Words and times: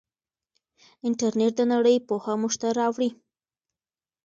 انټرنیټ 1.07 1.53
د 1.57 1.61
نړۍ 1.73 1.97
پوهه 2.07 2.33
موږ 2.41 2.53
ته 2.61 2.67
راوړي. 2.79 3.09